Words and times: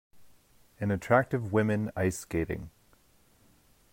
An 0.79 0.89
attractive 0.89 1.53
women 1.53 1.91
ice 1.95 2.17
skating. 2.17 2.71